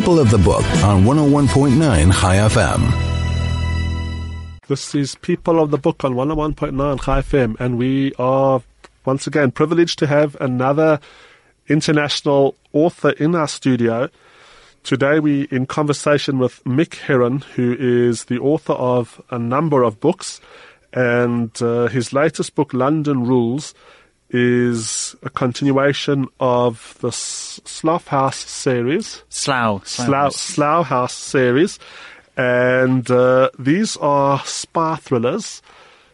[0.00, 2.90] People of the Book on 101.9 Chai FM.
[4.66, 8.62] This is People of the Book on 101.9 Chai FM, and we are
[9.04, 11.00] once again privileged to have another
[11.68, 14.08] international author in our studio.
[14.84, 20.00] Today we in conversation with Mick Herron, who is the author of a number of
[20.00, 20.40] books,
[20.94, 23.74] and uh, his latest book, London Rules,
[24.30, 29.22] is a continuation of the Slough House series.
[29.28, 29.86] Slough.
[29.86, 31.78] Slough, Slough House series.
[32.36, 35.62] And uh, these are spy thrillers.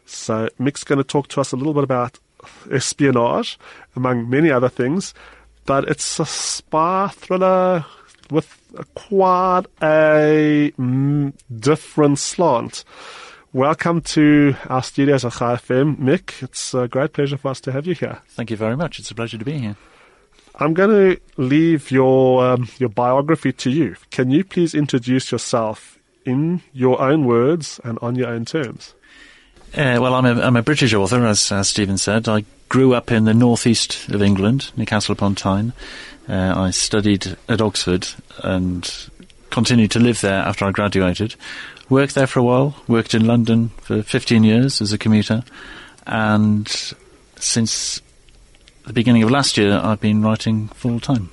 [0.06, 2.18] So Mick's going to talk to us a little bit about
[2.70, 3.58] espionage,
[3.94, 5.14] among many other things.
[5.66, 7.84] But it's a spy thriller
[8.30, 8.58] with
[8.94, 12.84] quite a mm, different slant.
[13.56, 15.96] Welcome to our studios at Chai FM.
[15.96, 18.20] Mick, it's a great pleasure for us to have you here.
[18.28, 18.98] Thank you very much.
[18.98, 19.76] It's a pleasure to be here.
[20.56, 23.96] I'm going to leave your um, your biography to you.
[24.10, 28.92] Can you please introduce yourself in your own words and on your own terms.
[29.74, 32.28] Uh, well, I'm a, I'm a British author, as, as Stephen said.
[32.28, 35.72] I grew up in the northeast of England, Newcastle upon Tyne.
[36.28, 38.06] Uh, I studied at Oxford
[38.42, 39.08] and
[39.50, 41.34] continued to live there after I graduated.
[41.88, 45.44] Worked there for a while, worked in London for 15 years as a commuter,
[46.06, 46.68] and
[47.36, 48.00] since
[48.86, 51.30] the beginning of last year, I've been writing full time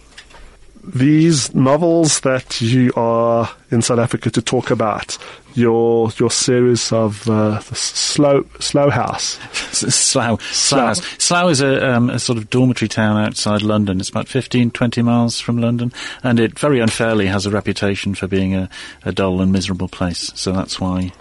[0.83, 5.17] these novels that you are in South Africa to talk about,
[5.55, 9.39] your your series of uh, the Slough Slough House.
[9.71, 10.41] Slough.
[10.41, 11.21] Slough.
[11.21, 13.99] Slough is a, um, a, sort of dormitory town outside London.
[13.99, 15.91] It's about 15, 20 miles from London,
[16.23, 18.69] and it very unfairly has a reputation for being a,
[19.03, 20.31] a dull and miserable place.
[20.35, 21.11] So that's why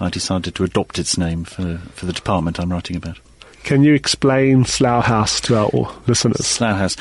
[0.00, 3.18] I decided to adopt its name for, for the department I'm writing about.
[3.64, 6.46] Can you explain Slough House to our listeners?
[6.46, 6.96] Slough House.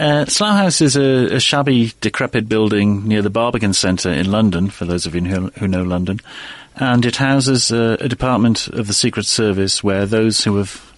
[0.00, 4.70] Uh, Slough House is a, a, shabby, decrepit building near the Barbican Centre in London,
[4.70, 6.20] for those of you who, who know London.
[6.76, 10.90] And it houses a, a department of the Secret Service where those who have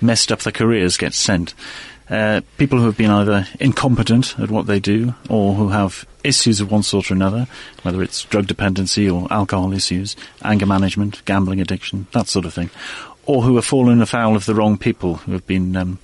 [0.00, 1.54] messed up their careers get sent.
[2.10, 6.60] Uh, people who have been either incompetent at what they do or who have issues
[6.60, 7.46] of one sort or another,
[7.82, 12.70] whether it's drug dependency or alcohol issues, anger management, gambling addiction, that sort of thing,
[13.24, 16.00] or who have fallen afoul of the wrong people who have been um,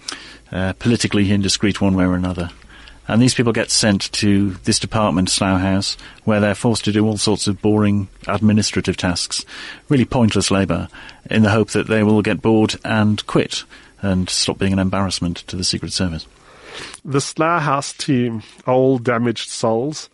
[0.52, 2.50] uh, politically indiscreet one way or another.
[3.08, 7.04] And these people get sent to this department, Slough House, where they're forced to do
[7.04, 9.44] all sorts of boring administrative tasks,
[9.88, 10.88] really pointless labour,
[11.28, 13.64] in the hope that they will get bored and quit
[14.02, 16.26] and stop being an embarrassment to the Secret Service.
[17.04, 20.08] The Slough House team are all damaged souls.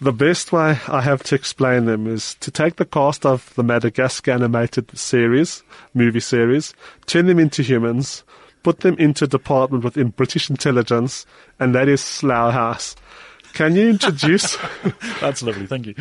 [0.00, 3.64] The best way I have to explain them is to take the cast of the
[3.64, 6.72] Madagascar animated series, movie series,
[7.06, 8.22] turn them into humans,
[8.68, 11.24] put them into a department within British intelligence,
[11.58, 12.96] and that is Slough House.
[13.54, 14.58] Can you introduce?
[15.22, 15.66] That's lovely.
[15.66, 15.94] Thank you.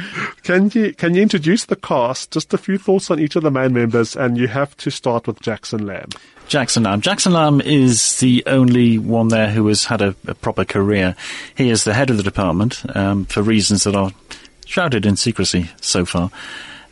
[0.44, 2.32] Can you can you introduce the cast?
[2.32, 5.28] Just a few thoughts on each of the main members, and you have to start
[5.28, 6.10] with Jackson Lamb.
[6.50, 7.00] Jackson Lamb.
[7.00, 11.16] Jackson Lamb is the only one there who has had a, a proper career.
[11.56, 14.12] He is the head of the department um, for reasons that are
[14.66, 16.32] shrouded in secrecy so far.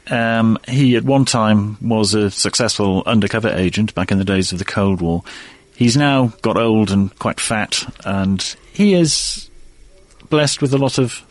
[0.09, 4.59] Um, he at one time was a successful undercover agent back in the days of
[4.59, 5.23] the Cold War.
[5.75, 8.41] He's now got old and quite fat, and
[8.71, 9.49] he is
[10.29, 11.21] blessed with a lot of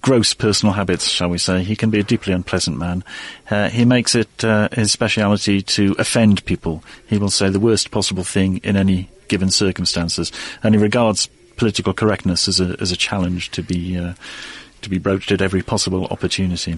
[0.00, 1.62] gross personal habits, shall we say.
[1.62, 3.04] He can be a deeply unpleasant man.
[3.50, 6.82] Uh, he makes it uh, his speciality to offend people.
[7.06, 10.32] He will say the worst possible thing in any given circumstances,
[10.62, 14.14] and he regards political correctness as a as a challenge to be uh,
[14.80, 16.76] to be broached at every possible opportunity.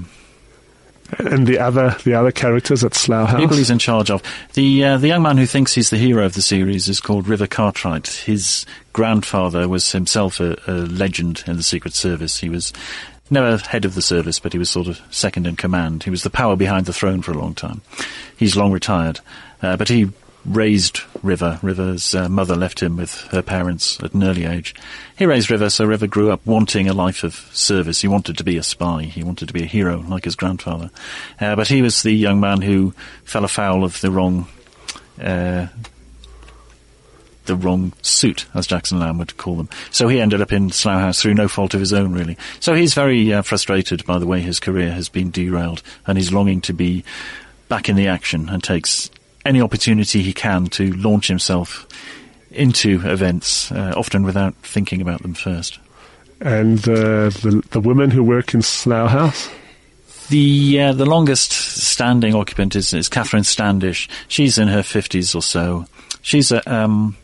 [1.19, 3.41] And the other the other characters at Slough House?
[3.41, 4.23] People he's in charge of.
[4.55, 7.29] The uh, the young man who thinks he's the hero of the series is called
[7.29, 8.07] River Cartwright.
[8.07, 12.39] His grandfather was himself a, a legend in the Secret Service.
[12.39, 12.73] He was
[13.31, 16.05] never head of the service, but he was sort of second in command.
[16.05, 17.83] He was the power behind the throne for a long time.
[18.37, 19.21] He's long retired,
[19.63, 20.11] uh, but he
[20.47, 21.59] raised River.
[21.63, 24.75] River's uh, mother left him with her parents at an early age.
[25.17, 28.01] He raised River, so River grew up wanting a life of service.
[28.01, 29.03] He wanted to be a spy.
[29.03, 30.91] He wanted to be a hero, like his grandfather.
[31.41, 32.95] Uh, but he was the young man who
[33.25, 34.47] fell afoul of the wrong,
[35.21, 35.69] uh,
[37.47, 39.71] the wrong suit, as Jackson Lamb would call them.
[39.91, 42.37] So he ended up in Slough House through no fault of his own, really.
[42.61, 46.33] So he's very uh, frustrated by the way his career has been derailed, and he's
[46.33, 47.05] longing to be
[47.69, 49.11] back in the action and takes
[49.45, 51.87] any opportunity he can to launch himself
[52.51, 55.79] into events, uh, often without thinking about them first.
[56.41, 59.51] And uh, the the women who work in Slough House.
[60.29, 64.09] The uh, the longest standing occupant is, is Catherine Standish.
[64.29, 65.87] She's in her fifties or so.
[66.23, 67.17] She's a, um,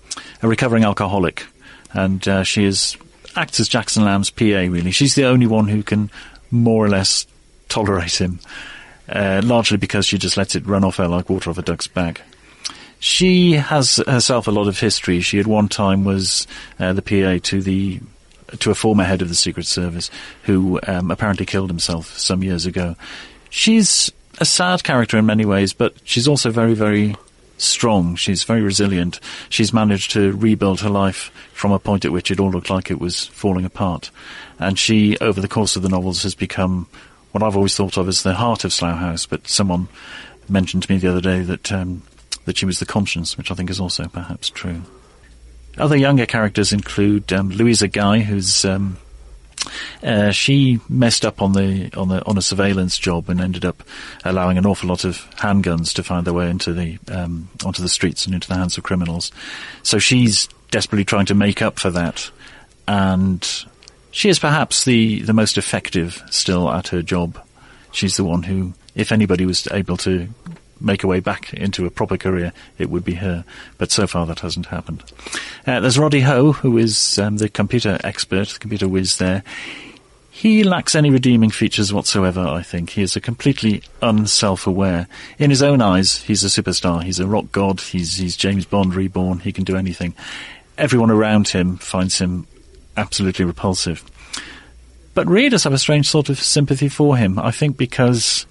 [0.43, 1.46] a recovering alcoholic,
[1.93, 2.96] and uh, she is
[3.37, 4.90] acts as Jackson Lamb's PA, really.
[4.90, 6.11] She's the only one who can
[6.50, 7.26] more or less
[7.69, 8.40] tolerate him,
[9.10, 11.86] uh, largely because she just lets it run off her like water off a duck's
[11.88, 12.22] back.
[12.98, 15.20] She has herself a lot of history.
[15.20, 16.46] She at one time was
[16.78, 18.00] uh, the PA to the
[18.58, 20.10] to a former head of the Secret Service
[20.42, 22.96] who um, apparently killed himself some years ago.
[23.48, 27.16] She's a sad character in many ways, but she's also very, very
[27.58, 28.16] strong.
[28.16, 29.20] She's very resilient.
[29.48, 32.90] She's managed to rebuild her life from a point at which it all looked like
[32.90, 34.10] it was falling apart.
[34.58, 36.88] And she, over the course of the novels, has become
[37.32, 39.27] what I've always thought of as the heart of Slough House.
[39.27, 39.88] But someone
[40.49, 42.03] mentioned to me the other day that um,
[42.44, 44.82] that she was the conscience, which I think is also perhaps true.
[45.79, 48.99] Other younger characters include um, Louisa Guy, who's um,
[50.03, 53.82] uh, she messed up on the on the on a surveillance job and ended up
[54.25, 57.88] allowing an awful lot of handguns to find their way into the um, onto the
[57.88, 59.31] streets and into the hands of criminals.
[59.82, 62.31] So she's desperately trying to make up for that,
[62.88, 63.47] and
[64.10, 67.38] she is perhaps the the most effective still at her job.
[67.92, 70.28] She's the one who, if anybody was able to
[70.80, 73.44] make a way back into a proper career, it would be her.
[73.78, 75.02] But so far that hasn't happened.
[75.66, 79.42] Uh, there's Roddy Ho, who is um, the computer expert, the computer whiz there.
[80.30, 82.90] He lacks any redeeming features whatsoever, I think.
[82.90, 85.06] He is a completely unself-aware.
[85.38, 87.02] In his own eyes, he's a superstar.
[87.02, 87.80] He's a rock god.
[87.80, 89.40] He's, he's James Bond reborn.
[89.40, 90.14] He can do anything.
[90.78, 92.46] Everyone around him finds him
[92.96, 94.04] absolutely repulsive.
[95.14, 98.46] But readers have a strange sort of sympathy for him, I think because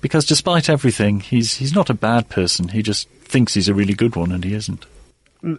[0.00, 2.68] because despite everything, he's he's not a bad person.
[2.68, 4.86] He just thinks he's a really good one, and he isn't.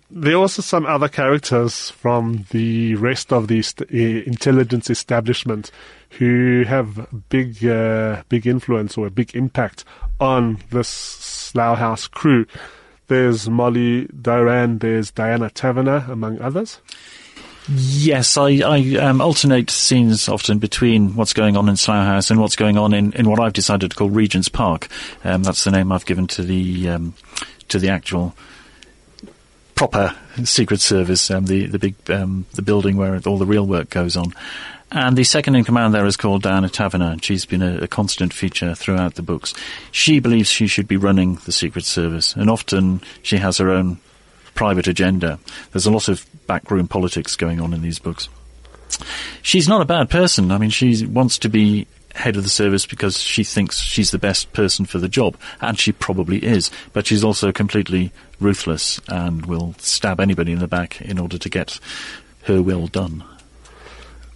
[0.09, 5.71] There are also some other characters from the rest of the st- intelligence establishment
[6.11, 9.83] who have big, uh, big influence or a big impact
[10.21, 12.45] on this Slough House crew.
[13.07, 16.79] There's Molly Doran, there's Diana Taverner, among others.
[17.69, 22.39] Yes, I, I um, alternate scenes often between what's going on in Slough House and
[22.39, 24.89] what's going on in, in what I've decided to call Regent's Park.
[25.24, 27.13] Um, that's the name I've given to the um,
[27.69, 28.36] to the actual
[29.75, 33.89] proper Secret Service, um, the the big um, the building where all the real work
[33.89, 34.33] goes on.
[34.92, 37.88] And the second in command there is called Diana Taverner, and she's been a, a,
[37.88, 39.51] constant feature throughout the books.
[39.92, 43.98] She believes she should be running the Secret Service, and often she has her own
[44.54, 45.39] private agenda.
[45.71, 48.30] There's a lot of backroom politics going on in these books.
[49.42, 50.51] She's not a bad person.
[50.51, 54.19] I mean, she wants to be head of the service because she thinks she's the
[54.19, 56.69] best person for the job, and she probably is.
[56.94, 61.50] But she's also completely ruthless and will stab anybody in the back in order to
[61.50, 61.80] get
[62.44, 63.24] her will done.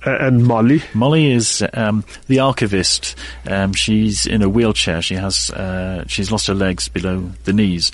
[0.04, 0.81] and Molly?
[0.94, 3.15] Molly is um, the archivist.
[3.45, 5.01] Um, she's in a wheelchair.
[5.01, 7.92] She has uh, she's lost her legs below the knees,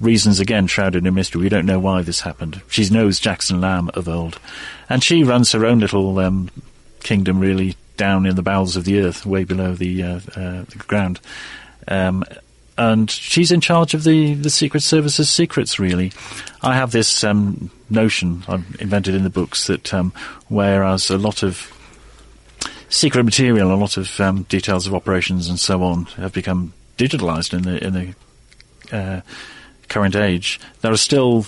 [0.00, 1.42] reasons again shrouded in mystery.
[1.42, 2.60] We don't know why this happened.
[2.68, 4.38] She knows Jackson Lamb of old,
[4.88, 6.50] and she runs her own little um,
[7.02, 10.84] kingdom really down in the bowels of the earth, way below the, uh, uh, the
[10.86, 11.20] ground.
[11.86, 12.24] Um,
[12.76, 16.12] and she's in charge of the, the Secret Service's secrets, really.
[16.60, 20.12] I have this um, notion I've invented in the books that um,
[20.48, 21.72] whereas a lot of
[22.88, 27.52] secret material, a lot of um, details of operations and so on have become digitalized
[27.52, 29.20] in the in the uh,
[29.88, 31.46] current age, there are still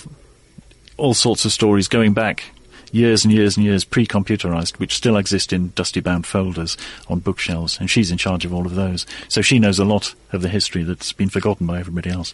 [0.97, 2.45] all sorts of stories going back
[2.91, 6.77] years and years and years pre-computerized, which still exist in dusty-bound folders
[7.09, 9.05] on bookshelves, and she's in charge of all of those.
[9.27, 12.33] So she knows a lot of the history that's been forgotten by everybody else.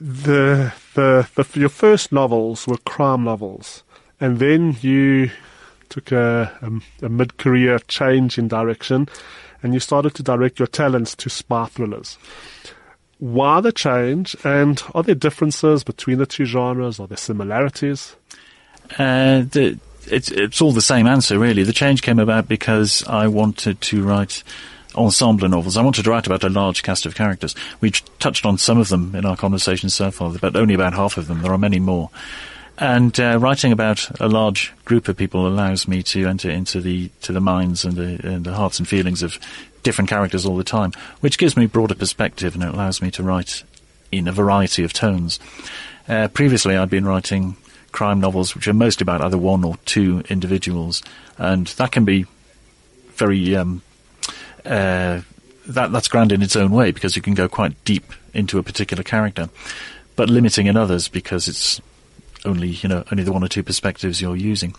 [0.00, 3.82] The, the, the your first novels were crime novels,
[4.20, 5.30] and then you
[5.88, 9.08] took a, a, a mid-career change in direction,
[9.62, 12.16] and you started to direct your talents to spy thrillers
[13.20, 16.98] why the change, and are there differences between the two genres?
[16.98, 18.16] Are there similarities?
[18.98, 21.62] Uh, the, it's, it's all the same answer, really.
[21.62, 24.42] The change came about because I wanted to write
[24.94, 25.76] ensemble novels.
[25.76, 27.54] I wanted to write about a large cast of characters.
[27.80, 31.16] We touched on some of them in our conversation so far, but only about half
[31.16, 31.42] of them.
[31.42, 32.10] There are many more.
[32.78, 37.10] And uh, writing about a large group of people allows me to enter into the
[37.20, 39.38] to the minds and the, and the hearts and feelings of
[39.82, 43.22] different characters all the time, which gives me broader perspective and it allows me to
[43.22, 43.62] write
[44.12, 45.38] in a variety of tones.
[46.08, 47.56] Uh, previously, I'd been writing
[47.92, 51.02] crime novels which are mostly about either one or two individuals,
[51.38, 52.26] and that can be
[53.14, 53.82] very um,
[54.64, 55.20] uh,
[55.66, 58.62] that that's grand in its own way because you can go quite deep into a
[58.62, 59.48] particular character,
[60.16, 61.80] but limiting in others because it's
[62.44, 64.74] only you know only the one or two perspectives you're using.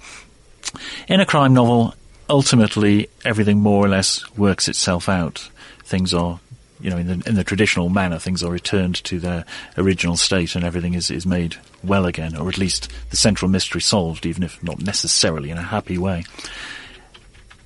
[1.08, 1.96] In a crime novel,
[2.32, 5.50] ultimately everything more or less works itself out.
[5.84, 6.40] Things are
[6.80, 9.46] you know, in the, in the traditional manner, things are returned to their
[9.78, 13.82] original state and everything is, is made well again, or at least the central mystery
[13.82, 16.24] solved, even if not necessarily in a happy way.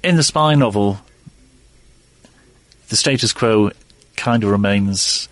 [0.04, 1.00] In the spy novel,
[2.90, 3.72] the status quo
[4.18, 5.30] kind of remains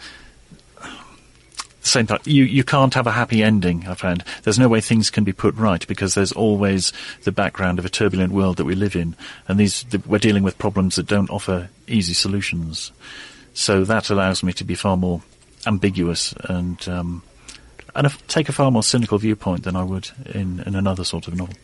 [1.83, 2.25] the same part.
[2.25, 3.85] You you can't have a happy ending.
[3.87, 7.77] I found there's no way things can be put right because there's always the background
[7.77, 9.15] of a turbulent world that we live in,
[9.47, 12.91] and these the, we're dealing with problems that don't offer easy solutions.
[13.53, 15.21] So that allows me to be far more
[15.67, 17.21] ambiguous and um,
[17.95, 21.35] and take a far more cynical viewpoint than I would in, in another sort of
[21.35, 21.55] novel.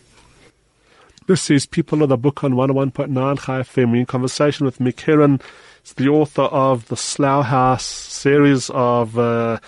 [1.28, 3.98] This is People of the Book on 101.9 Chai FM.
[3.98, 5.40] in conversation with Mick Herron.
[5.84, 9.60] He's the author of the Slough House series of uh,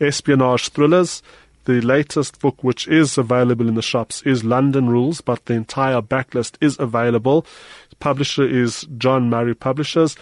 [0.00, 1.22] espionage thrillers.
[1.64, 6.00] The latest book, which is available in the shops, is London Rules, but the entire
[6.00, 7.44] backlist is available.
[8.00, 10.16] Publisher is John Murray Publishers.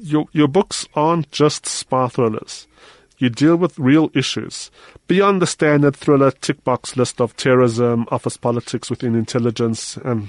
[0.00, 2.66] Your, your books aren't just spy thrillers.
[3.18, 4.70] You deal with real issues
[5.08, 10.28] beyond the standard thriller tick box list of terrorism, office politics within intelligence, and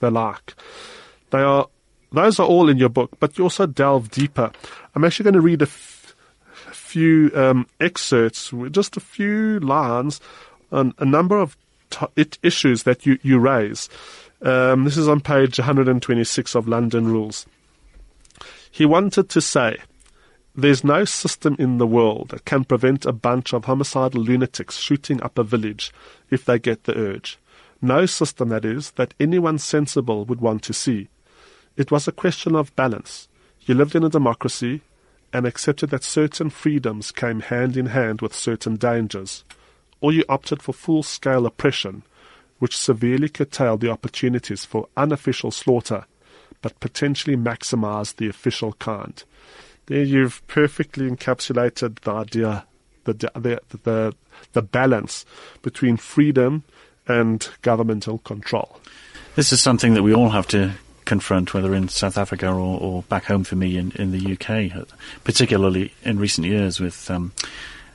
[0.00, 0.54] the like.
[1.30, 1.68] They are
[2.10, 4.50] those are all in your book, but you also delve deeper.
[4.94, 5.66] I'm actually going to read a
[6.88, 10.20] few um, excerpts, just a few lines
[10.72, 11.56] on a number of
[11.90, 13.90] t- issues that you, you raise.
[14.40, 17.46] Um, this is on page 126 of London Rules.
[18.70, 19.78] He wanted to say,
[20.54, 25.22] There's no system in the world that can prevent a bunch of homicidal lunatics shooting
[25.22, 25.92] up a village
[26.30, 27.38] if they get the urge.
[27.82, 31.08] No system, that is, that anyone sensible would want to see.
[31.76, 33.28] It was a question of balance.
[33.66, 34.80] You lived in a democracy,
[35.32, 39.44] and accepted that certain freedoms came hand in hand with certain dangers,
[40.00, 42.02] or you opted for full scale oppression,
[42.58, 46.04] which severely curtailed the opportunities for unofficial slaughter,
[46.62, 49.22] but potentially maximized the official kind.
[49.86, 52.66] There you've perfectly encapsulated the idea,
[53.04, 54.14] the, the, the,
[54.52, 55.24] the balance
[55.62, 56.64] between freedom
[57.06, 58.80] and governmental control.
[59.34, 60.72] This is something that we all have to
[61.08, 64.86] confront, whether in South Africa or, or back home for me in, in the UK,
[65.24, 67.32] particularly in recent years with um,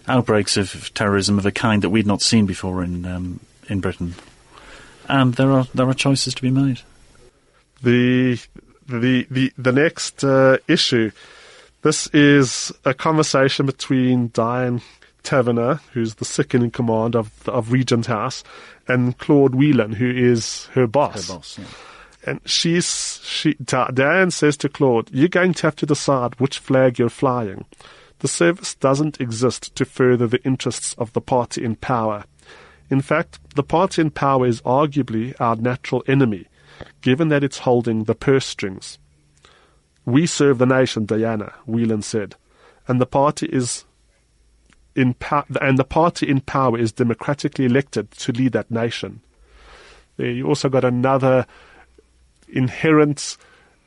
[0.07, 3.39] outbreaks of terrorism of a kind that we'd not seen before in um,
[3.69, 4.15] in Britain.
[5.07, 6.81] And there are there are choices to be made.
[7.83, 8.39] The
[8.87, 11.11] the the the next uh, issue.
[11.83, 14.81] This is a conversation between Diane
[15.21, 18.43] Taverner, who's the second in command of of Regent House,
[18.87, 21.27] and Claude Whelan, who is her boss.
[21.27, 21.59] Her boss.
[21.59, 21.65] Yeah
[22.25, 27.09] and she's she says to Claude, "You're going to have to decide which flag you're
[27.09, 27.65] flying.
[28.19, 32.23] The service doesn't exist to further the interests of the party in power.
[32.89, 36.47] In fact, the party in power is arguably our natural enemy,
[37.01, 38.97] given that it's holding the purse strings.
[40.05, 42.35] We serve the nation, Diana," Whelan said,
[42.87, 43.85] and the party is."
[44.95, 49.21] In po- and the party in power is democratically elected to lead that nation.
[50.17, 51.47] There you also got another
[52.53, 53.37] inherent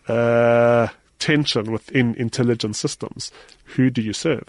[0.08, 3.32] uh, tension within intelligent systems.
[3.76, 4.46] Who do you serve?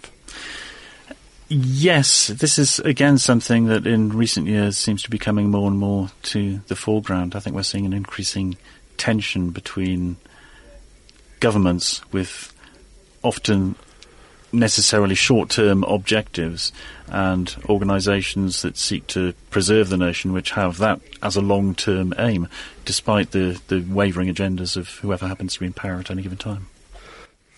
[1.48, 5.78] Yes, this is again something that in recent years seems to be coming more and
[5.78, 7.34] more to the foreground.
[7.34, 8.58] I think we're seeing an increasing
[8.98, 10.16] tension between
[11.40, 12.52] governments with
[13.22, 13.76] often
[14.52, 16.72] necessarily short-term objectives
[17.08, 22.48] and organisations that seek to preserve the nation which have that as a long-term aim
[22.84, 26.38] despite the, the wavering agendas of whoever happens to be in power at any given
[26.38, 26.66] time.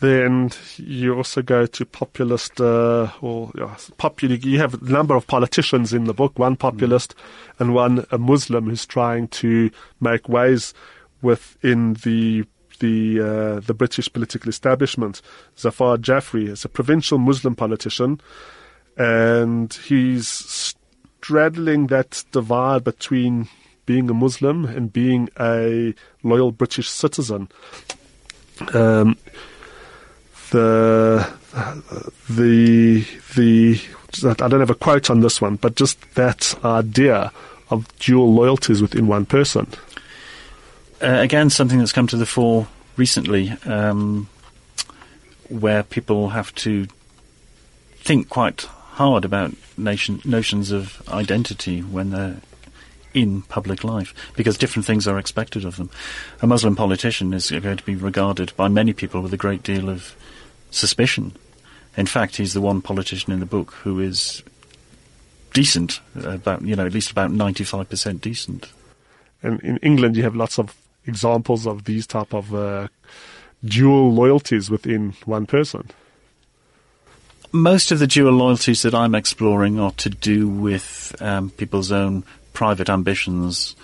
[0.00, 4.36] Then you also go to populist, uh, or uh, popular.
[4.36, 6.38] You have a number of politicians in the book.
[6.38, 7.20] One populist, mm.
[7.60, 9.70] and one a Muslim who's trying to
[10.00, 10.72] make ways
[11.20, 12.44] within the
[12.80, 15.22] the uh, the British political establishment.
[15.56, 18.20] Zafar Jafri is a provincial Muslim politician,
[18.96, 23.48] and he's straddling that divide between
[23.86, 27.48] being a Muslim and being a loyal British citizen.
[28.74, 29.16] Um,
[30.50, 31.28] the
[32.28, 33.04] the
[33.36, 33.80] the
[34.24, 37.32] I don't have a quote on this one, but just that idea
[37.70, 39.66] of dual loyalties within one person
[41.02, 42.66] uh, again, something that's come to the fore
[42.96, 44.28] recently, um,
[45.48, 46.86] where people have to
[47.96, 52.36] think quite hard about nation, notions of identity when they're
[53.12, 55.90] in public life because different things are expected of them.
[56.42, 59.88] A Muslim politician is going to be regarded by many people with a great deal
[59.88, 60.14] of
[60.70, 61.32] suspicion.
[61.96, 64.42] In fact, he's the one politician in the book who is
[65.52, 68.70] decent, about you know at least about ninety five percent decent.
[69.42, 70.76] And in England, you have lots of
[71.10, 72.86] examples of these type of uh,
[73.64, 75.84] dual loyalties within one person.
[77.52, 82.22] most of the dual loyalties that I'm exploring are to do with um, people's own
[82.52, 83.74] private ambitions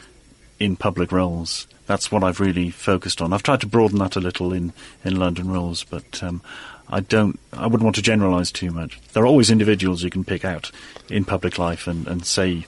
[0.59, 1.66] in public roles.
[1.87, 3.33] That's what I've really focused on.
[3.33, 4.73] I've tried to broaden that a little in,
[5.04, 6.42] in London Rules, but um,
[6.88, 7.38] I don't.
[7.52, 9.00] I wouldn't want to generalise too much.
[9.12, 10.71] There are always individuals you can pick out
[11.11, 12.66] in public life and, and say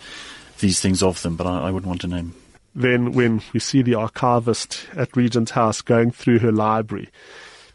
[0.61, 2.35] these things of them, but I, I wouldn't want to name.
[2.75, 7.09] Then, when we see the archivist at Regent House going through her library,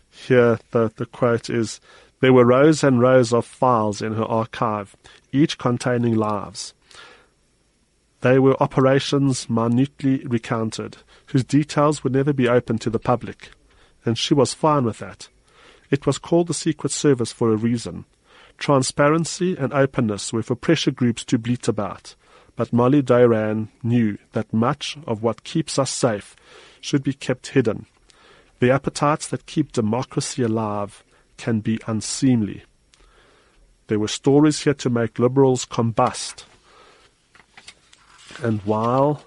[0.09, 1.81] here the, the quote is
[2.19, 4.95] There were rows and rows of files in her archive,
[5.31, 6.73] each containing lives.
[8.21, 10.97] They were operations minutely recounted,
[11.27, 13.49] whose details would never be open to the public,
[14.05, 15.27] and she was fine with that.
[15.91, 18.05] It was called the Secret Service for a reason.
[18.57, 22.15] Transparency and openness were for pressure groups to bleat about,
[22.55, 26.35] but Molly Doran knew that much of what keeps us safe
[26.79, 27.85] should be kept hidden.
[28.59, 31.03] The appetites that keep democracy alive
[31.37, 32.63] can be unseemly.
[33.87, 36.45] There were stories here to make liberals combust.
[38.41, 39.23] And while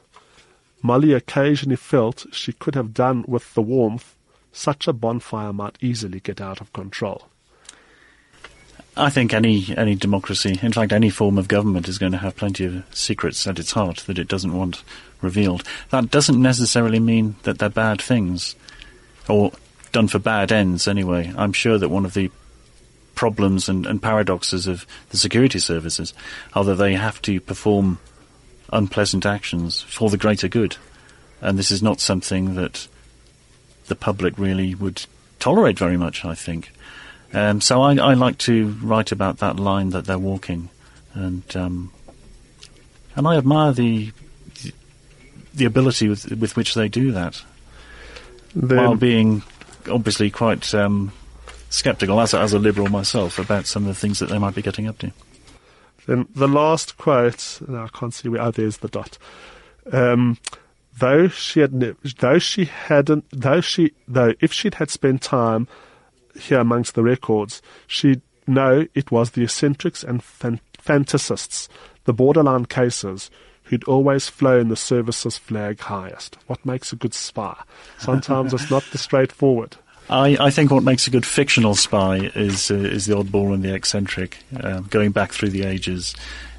[0.83, 4.17] Molly occasionally felt she could have done with the warmth,
[4.53, 7.29] such a bonfire might easily get out of control.
[8.97, 12.37] I think any any democracy, in fact, any form of government, is going to have
[12.37, 14.83] plenty of secrets at its heart that it doesn't want
[15.21, 15.65] revealed.
[15.91, 18.57] That doesn't necessarily mean that they're bad things,
[19.29, 19.53] or
[19.93, 20.89] done for bad ends.
[20.89, 22.31] Anyway, I'm sure that one of the
[23.15, 26.15] problems and, and paradoxes of the security services
[26.55, 27.99] are that they have to perform
[28.73, 30.77] unpleasant actions for the greater good,
[31.43, 32.89] and this is not something that
[33.89, 35.05] the public really would
[35.39, 36.25] tolerate very much.
[36.25, 36.71] I think.
[37.33, 40.71] Um, so I, I, like to write about that line that they're walking,
[41.13, 41.93] and um,
[43.15, 44.13] and I admire the
[45.55, 47.43] the ability with, with which they do that,
[48.55, 49.43] while being
[49.91, 51.13] obviously quite um,
[51.71, 54.55] sceptical as a, as a liberal myself about some of the things that they might
[54.55, 55.13] be getting up to.
[56.07, 58.41] Then the last quote, I can't see where.
[58.41, 59.19] Oh, there's the dot.
[59.93, 60.39] Um,
[60.99, 65.67] though she had, though she hadn't, though she, though if she'd had spent time
[66.39, 71.69] here amongst the records, she'd know it was the eccentrics and fan- fantasists,
[72.05, 73.31] the borderline cases,
[73.65, 76.37] who'd always flown the service's flag highest.
[76.47, 77.57] What makes a good spy?
[77.99, 79.77] Sometimes it's not the straightforward.
[80.09, 83.65] I, I, think what makes a good fictional spy is uh, is the oddball and
[83.65, 86.15] the eccentric, uh, going back through the ages,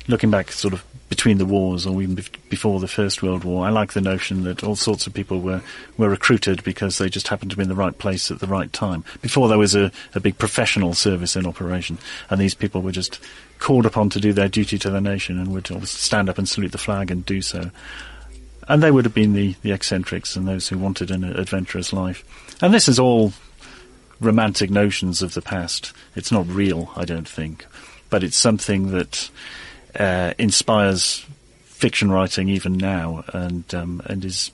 [0.08, 3.66] looking back sort of between the wars or even before the First World War.
[3.66, 5.62] I like the notion that all sorts of people were,
[5.98, 8.72] were recruited because they just happened to be in the right place at the right
[8.74, 9.06] time.
[9.22, 11.98] Before there was a, a big professional service in operation,
[12.30, 13.20] and these people were just
[13.60, 16.74] called upon to do their duty to their nation and would stand up and salute
[16.74, 17.72] the flag and do so.
[18.68, 22.26] And they would have been the, the eccentrics and those who wanted an adventurous life.
[22.62, 23.32] And this is all
[24.20, 25.94] romantic notions of the past.
[26.16, 27.66] It's not real, I don't think.
[28.10, 29.30] But it's something that
[29.96, 31.26] uh, inspires
[31.66, 34.52] fiction writing even now, and um, and is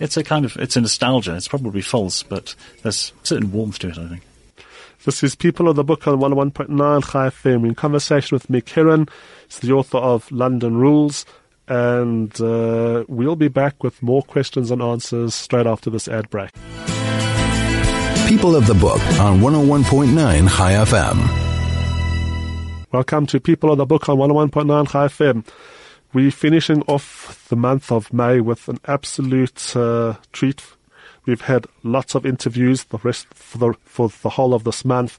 [0.00, 1.36] it's a kind of it's a nostalgia.
[1.36, 3.98] It's probably false, but there's certain warmth to it.
[3.98, 4.22] I think.
[5.04, 9.08] This is People of the Book on 101.9 Chai FM in conversation with Mick Herron.
[9.48, 11.26] He's the author of London Rules.
[11.66, 16.50] And uh, we'll be back with more questions and answers straight after this ad break.
[18.28, 21.41] People of the Book on 101.9 Chai FM.
[22.92, 25.46] Welcome to People of the Book on 101.9 Chai FM.
[26.12, 30.62] We're finishing off the month of May with an absolute uh, treat.
[31.24, 35.18] We've had lots of interviews the rest for the, for the whole of this month.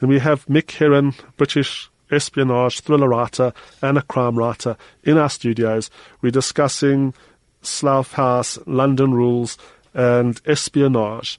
[0.00, 5.30] And we have Mick Herron, British espionage thriller writer and a crime writer in our
[5.30, 5.90] studios.
[6.22, 7.14] We're discussing
[7.60, 9.58] Slough House, London rules,
[9.94, 11.38] and espionage.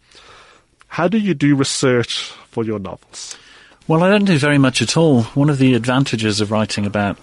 [0.88, 3.38] How do you do research for your novels?
[3.86, 5.24] Well, I don't do very much at all.
[5.24, 7.18] One of the advantages of writing about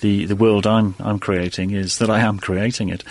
[0.00, 3.04] the, the world I'm, I'm creating is that I am creating it.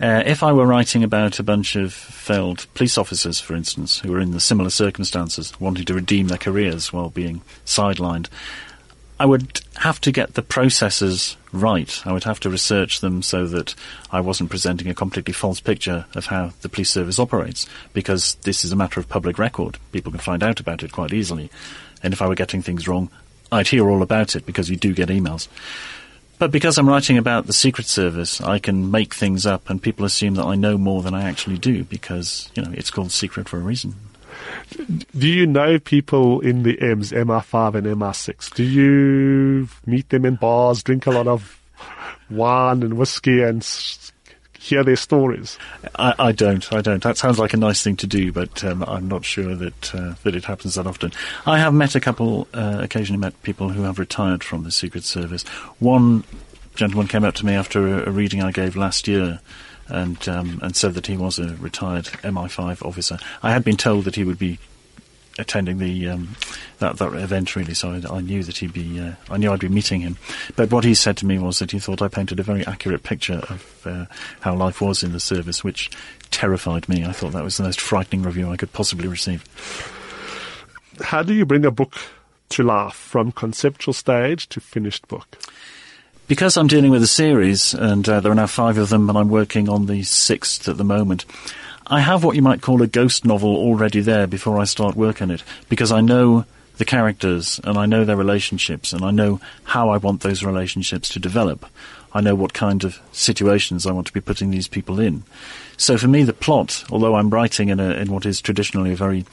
[0.00, 4.12] Uh, if I were writing about a bunch of failed police officers, for instance, who
[4.12, 8.28] were in the similar circumstances, wanting to redeem their careers while being sidelined,
[9.18, 12.02] I would have to get the processes right.
[12.06, 13.74] I would have to research them so that
[14.10, 18.64] I wasn't presenting a completely false picture of how the police service operates, because this
[18.64, 19.78] is a matter of public record.
[19.92, 21.50] People can find out about it quite easily.
[22.02, 23.08] And if I were getting things wrong,
[23.50, 25.48] I'd hear all about it because you do get emails.
[26.38, 30.04] But because I'm writing about the Secret Service, I can make things up and people
[30.04, 33.48] assume that I know more than I actually do because, you know, it's called secret
[33.48, 33.94] for a reason.
[35.16, 38.54] Do you know people in the M's, MI5 and MI6?
[38.54, 41.60] Do you meet them in bars, drink a lot of
[42.30, 43.66] wine and whiskey and
[44.58, 45.58] hear their stories?
[45.96, 46.72] I, I don't.
[46.72, 47.02] I don't.
[47.02, 50.14] That sounds like a nice thing to do, but um, I'm not sure that uh,
[50.24, 51.12] that it happens that often.
[51.46, 55.04] I have met a couple, uh, occasionally met people who have retired from the Secret
[55.04, 55.44] Service.
[55.78, 56.24] One
[56.74, 59.40] gentleman came up to me after a, a reading I gave last year.
[59.88, 63.18] And um, and said that he was a retired MI5 officer.
[63.42, 64.58] I had been told that he would be
[65.38, 66.36] attending the um,
[66.78, 69.60] that that event really, so I, I knew that he'd be uh, I knew I'd
[69.60, 70.16] be meeting him.
[70.54, 73.02] But what he said to me was that he thought I painted a very accurate
[73.02, 74.06] picture of uh,
[74.40, 75.90] how life was in the service, which
[76.30, 77.04] terrified me.
[77.04, 79.44] I thought that was the most frightening review I could possibly receive.
[81.00, 81.94] How do you bring a book
[82.50, 85.38] to life from conceptual stage to finished book?
[86.28, 89.16] Because I'm dealing with a series, and uh, there are now five of them, and
[89.16, 91.24] I'm working on the sixth at the moment.
[91.86, 95.22] I have what you might call a ghost novel already there before I start work
[95.22, 96.44] on it, because I know
[96.78, 101.08] the characters and I know their relationships and I know how I want those relationships
[101.10, 101.64] to develop.
[102.12, 105.22] I know what kind of situations I want to be putting these people in.
[105.76, 108.96] So for me, the plot, although I'm writing in, a, in what is traditionally a
[108.96, 109.24] very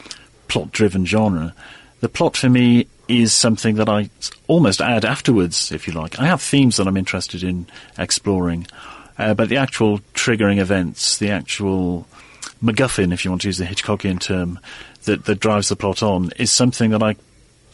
[0.47, 1.56] plot-driven genre,
[2.03, 4.09] the plot for me is something that I
[4.47, 6.19] almost add afterwards, if you like.
[6.19, 7.65] I have themes that I'm interested in
[7.97, 8.67] exploring,
[9.17, 12.05] uh, but the actual triggering events, the actual
[12.61, 14.59] MacGuffin, if you want to use the Hitchcockian term,
[15.05, 17.15] that, that drives the plot on, is something that I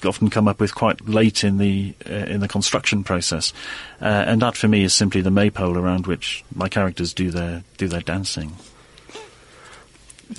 [0.05, 3.51] often come up with quite late in the uh, in the construction process,
[3.99, 7.63] uh, and that for me is simply the maypole around which my characters do their
[7.77, 8.55] do their dancing.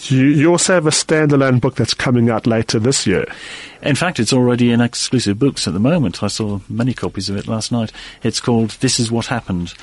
[0.05, 3.25] You, you also have a standalone book that's coming out later this year.
[3.83, 6.23] In fact, it's already in exclusive books at the moment.
[6.23, 7.93] I saw many copies of it last night.
[8.23, 9.75] It's called "This Is What Happened."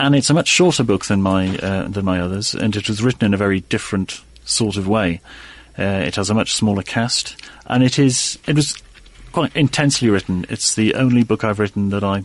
[0.00, 3.02] and it's a much shorter book than my uh, than my others, and it was
[3.02, 5.20] written in a very different sort of way.
[5.78, 7.36] Uh, it has a much smaller cast,
[7.66, 8.82] and it is it was
[9.32, 10.46] quite intensely written.
[10.48, 12.24] It's the only book I've written that I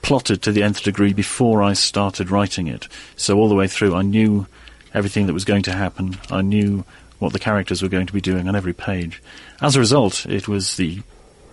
[0.00, 2.86] plotted to the nth degree before I started writing it.
[3.16, 4.46] So all the way through, I knew
[4.94, 6.18] everything that was going to happen.
[6.30, 6.84] I knew
[7.18, 9.22] what the characters were going to be doing on every page.
[9.60, 11.02] As a result, it was the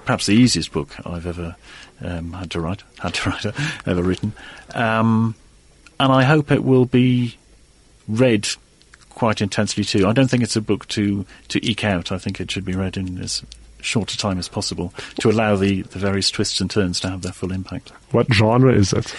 [0.06, 1.56] perhaps the easiest book I've ever
[2.02, 3.46] um, had to write, had to write,
[3.86, 4.34] ever written.
[4.74, 5.36] Um,
[6.00, 7.38] and I hope it will be
[8.08, 8.48] read
[9.10, 10.08] quite intensely too.
[10.08, 12.12] I don't think it's a book to, to eke out.
[12.12, 13.44] I think it should be read in as
[13.82, 17.22] short a time as possible to allow the, the various twists and turns to have
[17.22, 17.92] their full impact.
[18.12, 19.16] What genre is it?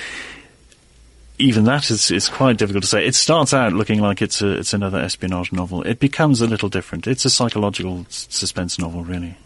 [1.38, 3.06] Even that is, is quite difficult to say.
[3.06, 5.82] It starts out looking like it's a, it's another espionage novel.
[5.82, 7.06] It becomes a little different.
[7.06, 9.36] It's a psychological s- suspense novel, really.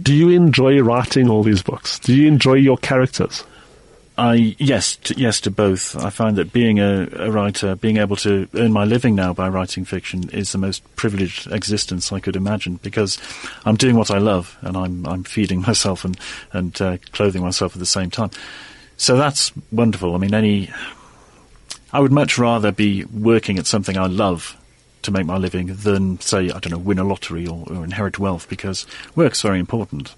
[0.00, 1.98] Do you enjoy writing all these books?
[1.98, 3.44] Do you enjoy your characters?
[4.16, 5.96] I yes, to, yes to both.
[5.96, 9.48] I find that being a, a, writer, being able to earn my living now by
[9.48, 13.18] writing fiction, is the most privileged existence I could imagine because
[13.64, 16.18] I'm doing what I love and I'm I'm feeding myself and
[16.52, 18.30] and uh, clothing myself at the same time.
[19.02, 20.14] So that's wonderful.
[20.14, 20.70] I mean, any
[21.92, 24.56] I would much rather be working at something I love
[25.02, 28.20] to make my living than say I don't know win a lottery or, or inherit
[28.20, 28.86] wealth because
[29.16, 30.14] work's very important.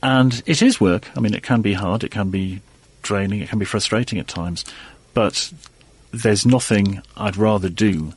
[0.00, 1.10] And it is work.
[1.16, 2.04] I mean, it can be hard.
[2.04, 2.60] It can be
[3.02, 4.64] draining, it can be frustrating at times,
[5.12, 5.52] but
[6.12, 8.12] there's nothing I'd rather do,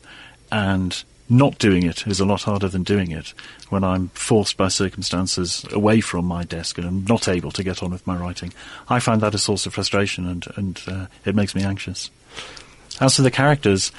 [0.51, 3.33] and not doing it is a lot harder than doing it
[3.69, 7.81] when I'm forced by circumstances away from my desk and I'm not able to get
[7.81, 8.53] on with my writing.
[8.89, 12.11] I find that a source of frustration and, and uh, it makes me anxious.
[13.01, 13.91] As for the characters,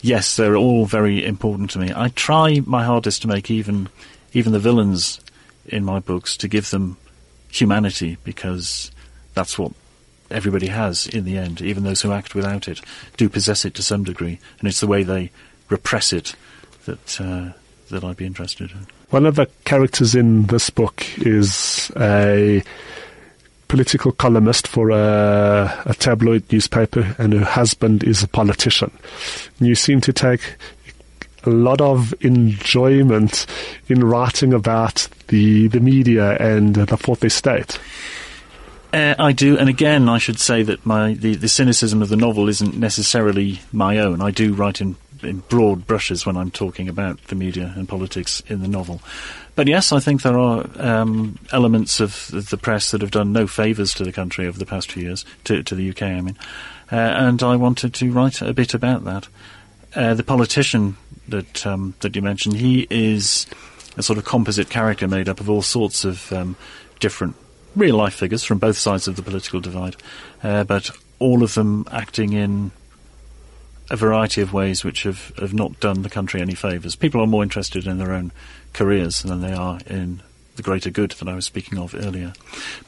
[0.00, 1.92] yes, they're all very important to me.
[1.94, 3.88] I try my hardest to make even
[4.32, 5.20] even the villains
[5.66, 6.96] in my books to give them
[7.50, 8.90] humanity because
[9.34, 9.72] that's what
[10.30, 12.80] everybody has in the end, even those who act without it,
[13.16, 15.30] do possess it to some degree, and it's the way they
[15.70, 16.34] repress it
[16.88, 17.52] that uh,
[17.90, 18.86] that I'd be interested in.
[19.10, 22.62] One of the characters in this book is a
[23.68, 28.90] political columnist for a, a tabloid newspaper, and her husband is a politician.
[29.58, 30.56] And you seem to take
[31.44, 33.46] a lot of enjoyment
[33.88, 37.78] in writing about the the media and the fourth estate.
[38.92, 42.16] Uh, I do, and again, I should say that my the, the cynicism of the
[42.16, 44.22] novel isn't necessarily my own.
[44.22, 48.42] I do write in, in broad brushes when I'm talking about the media and politics
[48.46, 49.00] in the novel.
[49.54, 53.46] But yes, I think there are um, elements of the press that have done no
[53.46, 56.38] favours to the country over the past few years, to, to the UK, I mean.
[56.90, 59.28] Uh, and I wanted to write a bit about that.
[59.94, 60.96] Uh, the politician
[61.28, 63.46] that um, that you mentioned, he is
[63.96, 66.56] a sort of composite character made up of all sorts of um,
[67.00, 67.34] different
[67.74, 69.96] real life figures from both sides of the political divide,
[70.42, 72.70] uh, but all of them acting in
[73.90, 76.96] a variety of ways which have, have not done the country any favours.
[76.96, 78.32] People are more interested in their own
[78.72, 80.22] careers than they are in
[80.56, 82.32] the greater good that I was speaking of earlier.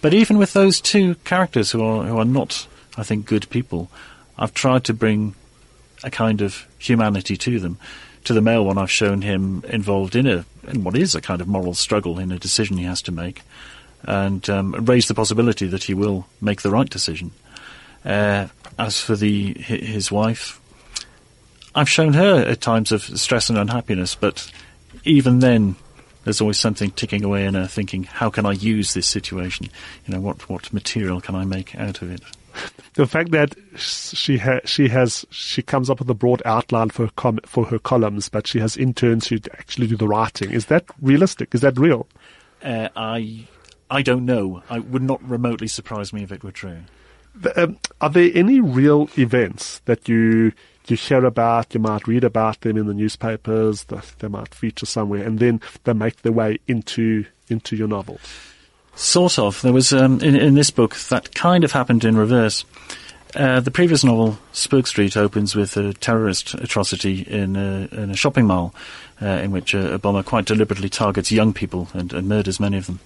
[0.02, 2.66] But even with those two characters who are who are not,
[2.98, 3.90] I think, good people,
[4.38, 5.34] I've tried to bring
[6.02, 7.78] a kind of humanity to them.
[8.24, 11.40] To the male one, I've shown him involved in a in what is a kind
[11.40, 13.42] of moral struggle in a decision he has to make,
[14.02, 17.30] and um, raised the possibility that he will make the right decision.
[18.04, 20.59] Uh, as for the his wife,
[21.74, 24.50] I've shown her at times of stress and unhappiness, but
[25.04, 25.76] even then,
[26.24, 29.68] there's always something ticking away in her, thinking, "How can I use this situation?
[30.06, 32.22] You know, what what material can I make out of it?"
[32.94, 37.06] the fact that she ha- she has she comes up with a broad outline for
[37.06, 40.50] her com- for her columns, but she has interns who actually do the writing.
[40.50, 41.54] Is that realistic?
[41.54, 42.06] Is that real?
[42.62, 43.46] Uh, I
[43.90, 44.62] I don't know.
[44.68, 46.78] I would not remotely surprise me if it were true.
[47.34, 50.52] The, um, are there any real events that you
[50.88, 51.74] you hear about?
[51.74, 53.84] You might read about them in the newspapers.
[54.18, 58.20] They might feature somewhere, and then they make their way into into your novel.
[58.94, 59.60] Sort of.
[59.62, 62.64] There was um, in, in this book that kind of happened in reverse.
[63.34, 68.16] Uh, the previous novel, Spook Street, opens with a terrorist atrocity in a, in a
[68.16, 68.74] shopping mall,
[69.22, 72.76] uh, in which a, a, bomber quite deliberately targets young people and, and, murders many
[72.76, 72.98] of them.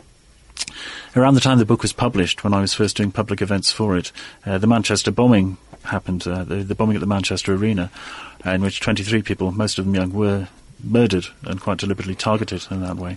[1.15, 3.99] Around the time the book was published, when I was first doing public events for
[3.99, 4.13] it,
[4.47, 7.91] uh, the Manchester bombing happened, uh, the, the, bombing at the Manchester Arena,
[8.45, 10.49] in which 23 people, most of them young, were
[10.83, 13.17] murdered and quite deliberately targeted in that way.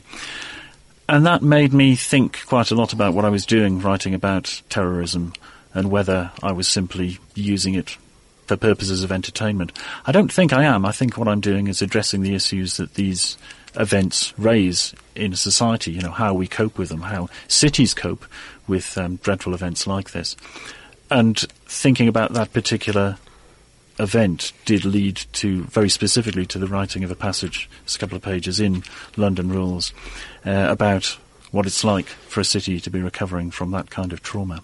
[1.10, 4.62] And that made me think quite a lot about what I was doing, writing about
[4.70, 5.34] terrorism
[5.74, 7.98] and whether I was simply using it
[8.46, 9.72] for purposes of entertainment.
[10.06, 10.86] I don't think I am.
[10.86, 13.38] I think what I'm doing is addressing the issues that these
[13.76, 18.26] events raise in society, you know, how we cope with them, how cities cope
[18.68, 20.36] with um, dreadful events like this.
[21.10, 23.18] And thinking about that particular
[24.00, 28.24] event did lead to, very specifically, to the writing of a passage, a couple of
[28.24, 28.84] pages in
[29.16, 29.94] London Rules,
[30.46, 31.18] uh, about
[31.52, 34.62] what it's like for a city to be recovering from that kind of trauma.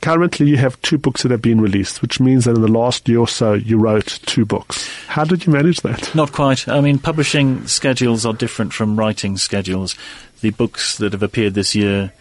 [0.00, 3.08] Currently, you have two books that have been released, which means that in the last
[3.08, 4.88] year or so, you wrote two books.
[5.06, 6.14] How did you manage that?
[6.14, 6.68] Not quite.
[6.68, 9.96] I mean, publishing schedules are different from writing schedules.
[10.40, 12.12] The books that have appeared this year,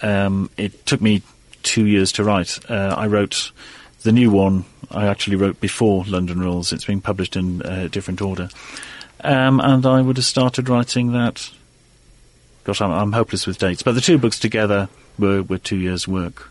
[0.00, 1.22] um, it took me
[1.64, 2.58] two years to write.
[2.70, 3.50] Uh, I wrote
[4.02, 6.72] the new one I actually wrote before London Rules.
[6.72, 8.48] It's being published in a different order.
[9.22, 11.50] Um, and I would have started writing that.
[12.64, 13.82] Gosh, I'm, I'm, hopeless with dates.
[13.82, 16.50] But the two books together were, were two years' work.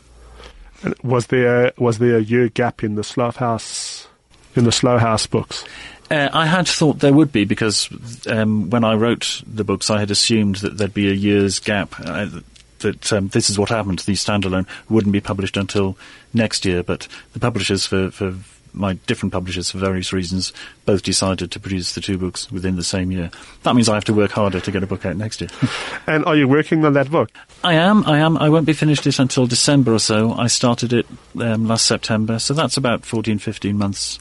[0.84, 4.08] And was there was there a year gap in the Slough House
[4.56, 5.63] in the Slough House books?
[6.12, 7.89] Uh, I had thought there would be because
[8.28, 11.95] um, when I wrote the books, I had assumed that there'd be a year's gap.
[11.99, 12.41] Uh,
[12.84, 14.00] that um, this is what happened.
[14.00, 15.98] The standalone wouldn't be published until
[16.34, 18.36] next year, but the publishers for, for
[18.74, 20.52] my different publishers for various reasons
[20.86, 23.30] both decided to produce the two books within the same year.
[23.63, 25.50] That means I have to work harder to get a book out next year.
[26.08, 27.30] and are you working on that book?
[27.63, 28.06] I am.
[28.06, 28.38] I am.
[28.38, 30.34] I won't be finished it until December or so.
[30.34, 31.06] I started it
[31.39, 34.19] um, last September, so that's about 14, 15 months.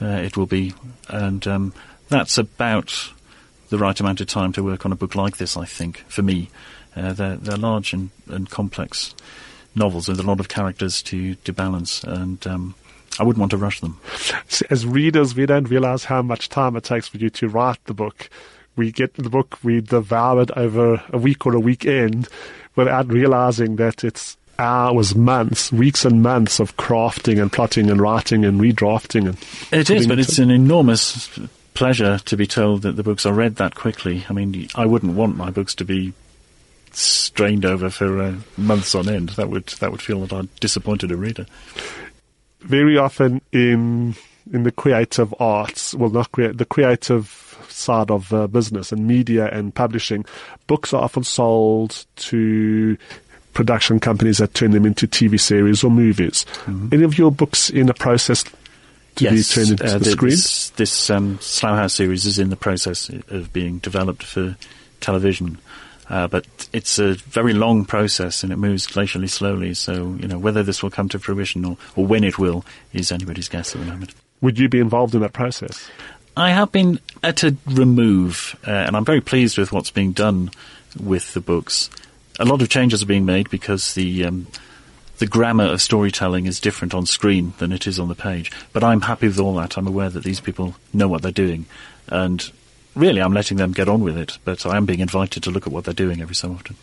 [0.00, 0.74] Uh, it will be,
[1.08, 1.72] and um,
[2.08, 3.12] that's about
[3.68, 5.56] the right amount of time to work on a book like this.
[5.56, 6.50] I think for me.
[6.96, 9.14] Uh, they're, they're large and, and complex
[9.74, 12.74] novels with a lot of characters to, to balance, and um,
[13.18, 13.98] I wouldn't want to rush them.
[14.70, 17.94] As readers, we don't realize how much time it takes for you to write the
[17.94, 18.28] book.
[18.76, 22.28] We get the book, we devour it over a week or a weekend
[22.74, 28.44] without realizing that it's hours, months, weeks and months of crafting and plotting and writing
[28.44, 29.28] and redrafting.
[29.28, 29.38] And
[29.72, 31.28] it is, but it's an enormous
[31.74, 34.24] pleasure to be told that the books are read that quickly.
[34.28, 36.12] I mean, I wouldn't want my books to be
[36.92, 39.30] strained over for uh, months on end.
[39.30, 41.46] That would that would feel that I'd disappointed a reader.
[42.60, 44.14] Very often in
[44.52, 49.48] in the creative arts, well, not create the creative side of uh, business and media
[49.48, 50.24] and publishing,
[50.66, 52.96] books are often sold to
[53.52, 56.44] production companies that turn them into TV series or movies.
[56.64, 56.88] Mm-hmm.
[56.92, 58.44] Any of your books in a process
[59.16, 60.30] to yes, be turned into uh, the, the screen?
[60.30, 64.56] This, this um, Slough House series is in the process of being developed for
[65.00, 65.58] television.
[66.12, 69.72] Uh, but it's a very long process and it moves glacially slowly.
[69.72, 73.10] So, you know, whether this will come to fruition or, or when it will is
[73.10, 74.14] anybody's guess at the moment.
[74.42, 75.88] Would you be involved in that process?
[76.36, 80.50] I have been at a remove, uh, and I'm very pleased with what's being done
[81.02, 81.88] with the books.
[82.38, 84.48] A lot of changes are being made because the um,
[85.16, 88.50] the grammar of storytelling is different on screen than it is on the page.
[88.72, 89.78] But I'm happy with all that.
[89.78, 91.66] I'm aware that these people know what they're doing,
[92.08, 92.50] and
[92.94, 95.66] really, I'm letting them get on with it, but I am being invited to look
[95.66, 96.76] at what they're doing every so often.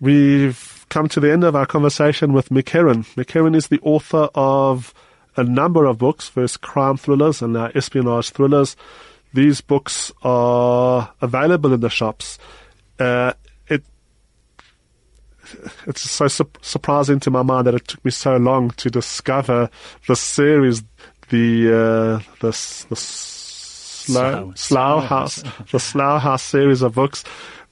[0.00, 3.04] We've come to the end of our conversation with Mick Herron.
[3.04, 4.94] Mick Herron is the author of
[5.36, 8.76] a number of books, first crime thrillers and now espionage thrillers.
[9.34, 12.38] These books are available in the shops.
[12.98, 13.34] Uh,
[13.68, 13.84] it
[15.86, 19.70] it's so su- surprising to my mind that it took me so long to discover
[20.06, 20.82] the series,
[21.28, 22.50] the uh, the
[22.88, 22.96] the
[24.12, 27.24] Slough, Slough House, the Slough House series of books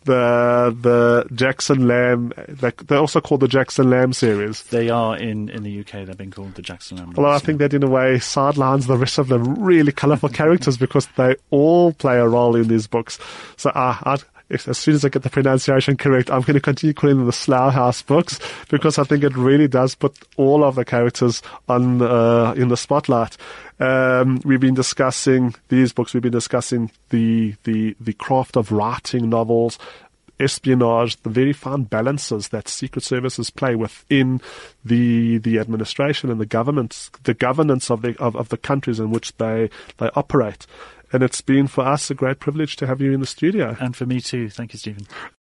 [0.07, 2.33] the the Jackson Lamb.
[2.49, 4.63] They're also called the Jackson Lamb series.
[4.65, 6.07] They are in, in the UK.
[6.07, 7.13] They've been called the Jackson Lamb.
[7.13, 10.79] Well, I think that in a way sidelines the rest of the really colourful characters
[10.79, 13.19] because they all play a role in these books.
[13.57, 14.19] So uh, I,
[14.51, 17.33] as soon as I get the pronunciation correct, I'm going to continue calling them the
[17.33, 22.01] Slough House books because I think it really does put all of the characters on
[22.01, 23.37] uh, in the spotlight.
[23.81, 26.15] Um, we've been discussing these books.
[26.15, 29.79] We've been discussing the the the craft of writing novels,
[30.39, 34.41] espionage, the very fine balances that secret services play within
[34.85, 39.11] the the administration and the governments, the governance of the of, of the countries in
[39.11, 40.67] which they they operate.
[41.13, 43.77] And it's been for us a great privilege to have you in the studio.
[43.81, 44.49] And for me too.
[44.49, 45.07] Thank you, Stephen.